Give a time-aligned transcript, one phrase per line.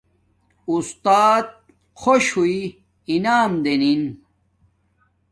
[0.71, 1.47] اُستات
[2.01, 2.57] خوش ہوݵ
[3.11, 4.01] انعام دینن